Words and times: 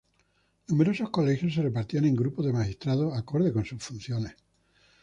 Numerosos 0.69 1.11
colegios 1.11 1.53
se 1.53 1.61
repartían 1.61 2.05
en 2.05 2.15
grupos 2.15 2.43
de 2.47 2.51
magistrados 2.53 3.15
acorde 3.15 3.53
con 3.53 3.65
sus 3.65 3.83
funciones. 3.83 4.33